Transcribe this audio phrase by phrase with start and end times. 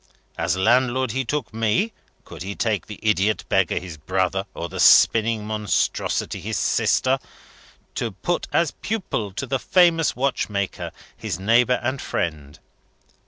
[0.35, 1.93] As Landlord, he took me
[2.25, 7.19] (could he take the idiot beggar his brother, or the spinning monstrosity his sister?)
[7.93, 12.57] to put as pupil to the famous watchmaker, his neighbour and friend.